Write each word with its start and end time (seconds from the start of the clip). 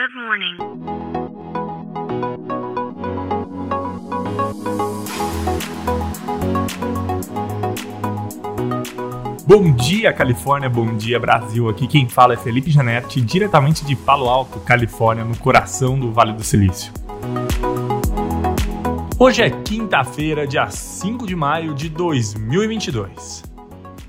Good 0.00 0.14
morning. 0.14 0.56
Bom 9.46 9.72
dia, 9.72 10.10
Califórnia, 10.14 10.70
bom 10.70 10.96
dia, 10.96 11.20
Brasil. 11.20 11.68
Aqui 11.68 11.86
quem 11.86 12.08
fala 12.08 12.32
é 12.32 12.38
Felipe 12.38 12.70
Janetti, 12.70 13.20
diretamente 13.20 13.84
de 13.84 13.94
Palo 13.94 14.26
Alto, 14.26 14.58
Califórnia, 14.60 15.22
no 15.22 15.36
coração 15.36 16.00
do 16.00 16.10
Vale 16.10 16.32
do 16.32 16.42
Silício. 16.42 16.90
Hoje 19.18 19.42
é 19.42 19.50
quinta-feira, 19.50 20.46
dia 20.46 20.66
5 20.70 21.26
de 21.26 21.36
maio 21.36 21.74
de 21.74 21.90
2022. 21.90 23.49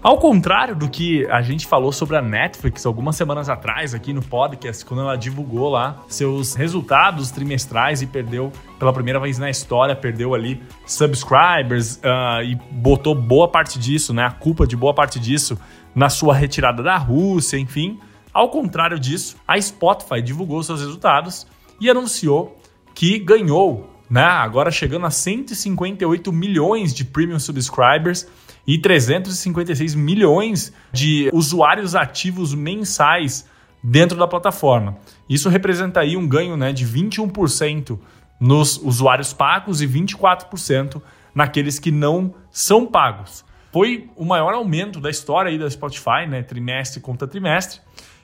Ao 0.04 0.18
contrário 0.18 0.75
do 0.75 0.89
que 0.89 1.27
a 1.27 1.43
gente 1.43 1.67
falou 1.67 1.91
sobre 1.91 2.17
a 2.17 2.23
Netflix 2.23 2.88
algumas 2.88 3.15
semanas 3.15 3.49
atrás 3.49 3.93
aqui 3.93 4.11
no 4.13 4.21
podcast, 4.23 4.84
quando 4.84 5.02
ela 5.02 5.16
divulgou 5.16 5.70
lá 5.70 6.04
seus 6.07 6.55
resultados 6.55 7.29
trimestrais 7.29 8.02
e 8.02 8.08
perdeu 8.08 8.52
pela 8.80 8.91
primeira 8.91 9.20
vez 9.20 9.38
na 9.38 9.48
história, 9.48 9.95
perdeu 9.95 10.34
ali 10.34 10.59
subscribers 10.88 11.98
uh, 11.98 12.41
e 12.44 12.55
botou 12.72 13.13
boa 13.13 13.48
parte 13.48 13.77
disso, 13.77 14.11
né, 14.11 14.25
a 14.25 14.31
culpa 14.31 14.66
de 14.66 14.75
boa 14.75 14.91
parte 14.91 15.20
disso 15.20 15.55
na 15.94 16.09
sua 16.09 16.33
retirada 16.33 16.81
da 16.81 16.97
Rússia, 16.97 17.58
enfim. 17.58 17.99
Ao 18.33 18.49
contrário 18.49 18.99
disso, 18.99 19.38
a 19.47 19.61
Spotify 19.61 20.20
divulgou 20.20 20.63
seus 20.63 20.80
resultados 20.80 21.45
e 21.80 21.88
anunciou 21.91 22.58
que 22.95 23.20
ganhou, 23.20 23.88
né, 24.09 24.23
agora 24.23 24.72
chegando 24.72 25.05
a 25.05 25.11
158 25.11 26.33
milhões 26.33 26.91
de 26.91 27.05
premium 27.05 27.38
subscribers 27.38 28.27
e 28.65 28.77
356 28.77 29.95
milhões 29.95 30.73
de 30.91 31.29
usuários 31.33 31.95
ativos 31.95 32.53
mensais 32.53 33.47
dentro 33.83 34.17
da 34.17 34.27
plataforma. 34.27 34.97
Isso 35.27 35.49
representa 35.49 35.99
aí 35.99 36.15
um 36.15 36.27
ganho 36.27 36.55
né, 36.55 36.71
de 36.71 36.85
21% 36.85 37.97
nos 38.39 38.77
usuários 38.77 39.33
pagos 39.33 39.81
e 39.81 39.88
24% 39.88 41.02
naqueles 41.33 41.80
que 41.80 41.91
não 41.91 42.33
são 42.52 42.86
pagos. 42.86 43.44
Foi 43.71 44.09
o 44.16 44.25
maior 44.25 44.53
aumento 44.53 44.99
da 44.99 45.09
história 45.09 45.49
aí 45.49 45.58
da 45.58 45.69
Spotify, 45.69 46.27
né, 46.27 46.43
trimestre 46.43 46.99
contra 46.99 47.27
trimestre. 47.27 47.80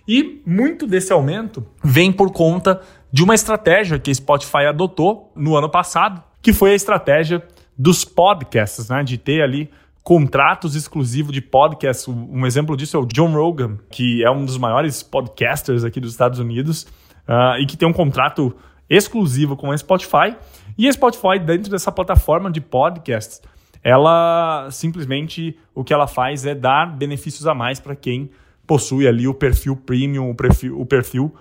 E 0.07 0.41
muito 0.45 0.85
desse 0.87 1.11
aumento 1.11 1.65
vem 1.83 2.11
por 2.11 2.31
conta 2.31 2.81
de 3.11 3.23
uma 3.23 3.35
estratégia 3.35 3.99
que 3.99 4.11
a 4.11 4.15
Spotify 4.15 4.65
adotou 4.69 5.31
no 5.35 5.55
ano 5.55 5.69
passado, 5.69 6.23
que 6.41 6.53
foi 6.53 6.71
a 6.71 6.75
estratégia 6.75 7.45
dos 7.77 8.03
podcasts, 8.03 8.89
né, 8.89 9.03
de 9.03 9.17
ter 9.17 9.41
ali 9.41 9.69
contratos 10.07 10.73
exclusivos 10.73 11.33
de 11.33 11.41
podcast. 11.41 12.09
Um 12.09 12.45
exemplo 12.45 12.77
disso 12.77 12.95
é 12.95 12.99
o 13.01 13.05
John 13.05 13.33
Rogan, 13.33 13.77
que 13.91 14.23
é 14.23 14.31
um 14.31 14.45
dos 14.45 14.57
maiores 14.57 15.03
podcasters 15.03 15.83
aqui 15.83 15.99
dos 15.99 16.11
Estados 16.11 16.39
Unidos 16.39 16.83
uh, 17.27 17.61
e 17.61 17.65
que 17.65 17.75
tem 17.75 17.85
um 17.85 17.91
contrato 17.91 18.55
exclusivo 18.89 19.57
com 19.57 19.69
a 19.69 19.77
Spotify. 19.77 20.33
E 20.77 20.87
a 20.87 20.93
Spotify, 20.93 21.39
dentro 21.45 21.69
dessa 21.69 21.91
plataforma 21.91 22.49
de 22.49 22.61
podcasts, 22.61 23.41
ela 23.83 24.69
simplesmente 24.71 25.59
o 25.75 25.83
que 25.83 25.93
ela 25.93 26.07
faz 26.07 26.45
é 26.45 26.55
dar 26.55 26.85
benefícios 26.85 27.45
a 27.45 27.53
mais 27.53 27.77
para 27.77 27.93
quem 27.93 28.29
possui 28.65 29.09
ali 29.09 29.27
o 29.27 29.33
perfil 29.33 29.75
premium, 29.75 30.29
o 30.29 30.35
perfil, 30.35 30.79
o 30.79 30.85
perfil 30.85 31.35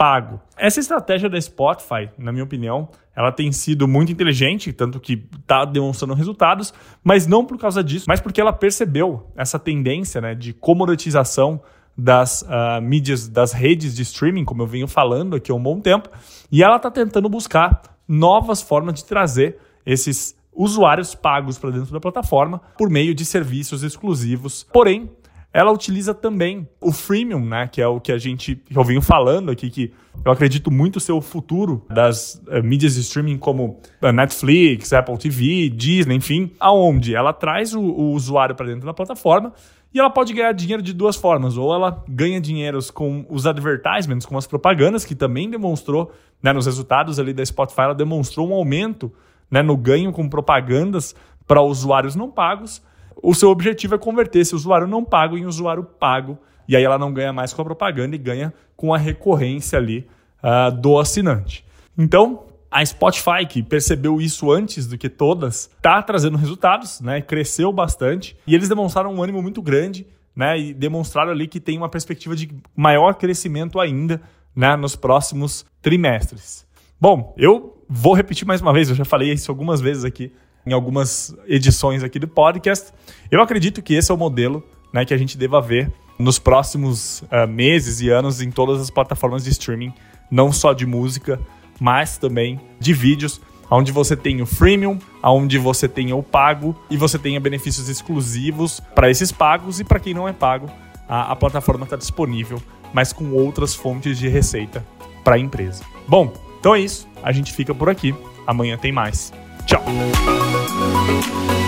pago. 0.00 0.40
Essa 0.56 0.80
estratégia 0.80 1.28
da 1.28 1.38
Spotify, 1.38 2.08
na 2.16 2.32
minha 2.32 2.42
opinião, 2.42 2.88
ela 3.14 3.30
tem 3.30 3.52
sido 3.52 3.86
muito 3.86 4.10
inteligente, 4.10 4.72
tanto 4.72 4.98
que 4.98 5.28
está 5.38 5.66
demonstrando 5.66 6.14
resultados, 6.14 6.72
mas 7.04 7.26
não 7.26 7.44
por 7.44 7.58
causa 7.58 7.84
disso, 7.84 8.06
mas 8.08 8.18
porque 8.18 8.40
ela 8.40 8.50
percebeu 8.50 9.30
essa 9.36 9.58
tendência 9.58 10.18
né, 10.18 10.34
de 10.34 10.54
comoditização 10.54 11.60
das 11.94 12.40
uh, 12.40 12.80
mídias, 12.80 13.28
das 13.28 13.52
redes 13.52 13.94
de 13.94 14.00
streaming, 14.00 14.46
como 14.46 14.62
eu 14.62 14.66
venho 14.66 14.88
falando 14.88 15.36
aqui 15.36 15.52
há 15.52 15.54
um 15.54 15.62
bom 15.62 15.78
tempo, 15.78 16.08
e 16.50 16.62
ela 16.62 16.76
está 16.76 16.90
tentando 16.90 17.28
buscar 17.28 17.82
novas 18.08 18.62
formas 18.62 18.94
de 18.94 19.04
trazer 19.04 19.58
esses 19.84 20.34
usuários 20.50 21.14
pagos 21.14 21.58
para 21.58 21.72
dentro 21.72 21.92
da 21.92 22.00
plataforma 22.00 22.62
por 22.78 22.88
meio 22.88 23.14
de 23.14 23.26
serviços 23.26 23.82
exclusivos, 23.82 24.66
porém 24.72 25.10
ela 25.52 25.72
utiliza 25.72 26.14
também 26.14 26.68
o 26.80 26.92
freemium, 26.92 27.44
né, 27.44 27.68
que 27.70 27.82
é 27.82 27.86
o 27.86 28.00
que 28.00 28.12
a 28.12 28.18
gente 28.18 28.62
eu 28.74 28.84
venho 28.84 29.02
falando 29.02 29.50
aqui 29.50 29.68
que 29.70 29.92
eu 30.24 30.30
acredito 30.30 30.70
muito 30.70 31.00
ser 31.00 31.12
o 31.12 31.20
futuro 31.20 31.84
das 31.88 32.42
uh, 32.46 32.62
mídias 32.62 32.94
de 32.94 33.00
streaming 33.00 33.38
como 33.38 33.80
Netflix, 34.02 34.92
Apple 34.92 35.16
TV, 35.16 35.68
Disney, 35.70 36.16
enfim, 36.16 36.52
aonde 36.60 37.14
ela 37.14 37.32
traz 37.32 37.74
o, 37.74 37.80
o 37.80 38.12
usuário 38.12 38.54
para 38.54 38.66
dentro 38.66 38.86
da 38.86 38.94
plataforma 38.94 39.52
e 39.92 39.98
ela 39.98 40.10
pode 40.10 40.32
ganhar 40.32 40.52
dinheiro 40.52 40.82
de 40.82 40.92
duas 40.92 41.16
formas, 41.16 41.56
ou 41.56 41.74
ela 41.74 42.04
ganha 42.08 42.40
dinheiro 42.40 42.78
com 42.92 43.26
os 43.28 43.44
advertisements, 43.44 44.24
com 44.24 44.38
as 44.38 44.46
propagandas, 44.46 45.04
que 45.04 45.16
também 45.16 45.50
demonstrou, 45.50 46.12
né, 46.40 46.52
nos 46.52 46.66
resultados 46.66 47.18
ali 47.18 47.32
da 47.32 47.44
Spotify, 47.44 47.82
ela 47.82 47.94
demonstrou 47.94 48.48
um 48.48 48.54
aumento 48.54 49.12
né, 49.50 49.62
no 49.62 49.76
ganho 49.76 50.12
com 50.12 50.28
propagandas 50.28 51.14
para 51.44 51.60
usuários 51.60 52.14
não 52.14 52.30
pagos, 52.30 52.80
o 53.22 53.34
seu 53.34 53.50
objetivo 53.50 53.94
é 53.94 53.98
converter 53.98 54.40
esse 54.40 54.54
usuário 54.54 54.86
não 54.86 55.04
pago 55.04 55.36
em 55.36 55.46
usuário 55.46 55.84
pago. 55.84 56.38
E 56.68 56.76
aí 56.76 56.84
ela 56.84 56.98
não 56.98 57.12
ganha 57.12 57.32
mais 57.32 57.52
com 57.52 57.62
a 57.62 57.64
propaganda 57.64 58.14
e 58.14 58.18
ganha 58.18 58.52
com 58.76 58.94
a 58.94 58.98
recorrência 58.98 59.78
ali 59.78 60.06
uh, 60.42 60.70
do 60.70 60.98
assinante. 60.98 61.64
Então, 61.98 62.44
a 62.70 62.84
Spotify, 62.86 63.44
que 63.48 63.62
percebeu 63.62 64.20
isso 64.20 64.52
antes 64.52 64.86
do 64.86 64.96
que 64.96 65.08
todas, 65.08 65.68
está 65.76 66.00
trazendo 66.00 66.38
resultados, 66.38 67.00
né? 67.00 67.20
Cresceu 67.20 67.72
bastante 67.72 68.36
e 68.46 68.54
eles 68.54 68.68
demonstraram 68.68 69.12
um 69.12 69.22
ânimo 69.22 69.42
muito 69.42 69.60
grande, 69.60 70.06
né? 70.34 70.58
E 70.58 70.72
demonstraram 70.72 71.32
ali 71.32 71.48
que 71.48 71.58
tem 71.58 71.76
uma 71.76 71.88
perspectiva 71.88 72.36
de 72.36 72.48
maior 72.76 73.14
crescimento 73.14 73.80
ainda, 73.80 74.22
né? 74.54 74.76
Nos 74.76 74.94
próximos 74.94 75.66
trimestres. 75.82 76.64
Bom, 77.00 77.34
eu 77.36 77.82
vou 77.88 78.14
repetir 78.14 78.46
mais 78.46 78.60
uma 78.60 78.72
vez, 78.72 78.88
eu 78.88 78.94
já 78.94 79.04
falei 79.04 79.32
isso 79.32 79.50
algumas 79.50 79.80
vezes 79.80 80.04
aqui 80.04 80.32
em 80.66 80.72
algumas 80.72 81.34
edições 81.46 82.02
aqui 82.02 82.18
do 82.18 82.28
podcast. 82.28 82.92
Eu 83.30 83.40
acredito 83.42 83.82
que 83.82 83.94
esse 83.94 84.10
é 84.10 84.14
o 84.14 84.18
modelo 84.18 84.64
né, 84.92 85.04
que 85.04 85.14
a 85.14 85.16
gente 85.16 85.36
deva 85.36 85.60
ver 85.60 85.92
nos 86.18 86.38
próximos 86.38 87.22
uh, 87.22 87.48
meses 87.48 88.00
e 88.00 88.10
anos 88.10 88.42
em 88.42 88.50
todas 88.50 88.80
as 88.80 88.90
plataformas 88.90 89.44
de 89.44 89.50
streaming, 89.50 89.92
não 90.30 90.52
só 90.52 90.72
de 90.72 90.84
música, 90.84 91.40
mas 91.80 92.18
também 92.18 92.60
de 92.78 92.92
vídeos, 92.92 93.40
onde 93.70 93.90
você 93.90 94.16
tem 94.16 94.42
o 94.42 94.46
freemium, 94.46 94.98
onde 95.22 95.56
você 95.56 95.88
tem 95.88 96.12
o 96.12 96.22
pago 96.22 96.78
e 96.90 96.96
você 96.96 97.18
tenha 97.18 97.40
benefícios 97.40 97.88
exclusivos 97.88 98.80
para 98.94 99.10
esses 99.10 99.32
pagos 99.32 99.80
e 99.80 99.84
para 99.84 100.00
quem 100.00 100.12
não 100.12 100.28
é 100.28 100.32
pago, 100.32 100.68
a, 101.08 101.32
a 101.32 101.36
plataforma 101.36 101.84
está 101.84 101.96
disponível, 101.96 102.60
mas 102.92 103.12
com 103.12 103.32
outras 103.32 103.74
fontes 103.74 104.18
de 104.18 104.28
receita 104.28 104.84
para 105.24 105.36
a 105.36 105.38
empresa. 105.38 105.82
Bom, 106.06 106.32
então 106.58 106.74
é 106.74 106.80
isso. 106.80 107.08
A 107.22 107.32
gente 107.32 107.52
fica 107.52 107.74
por 107.74 107.88
aqui. 107.88 108.14
Amanhã 108.46 108.76
tem 108.76 108.92
mais. 108.92 109.32
Tchau. 109.70 111.59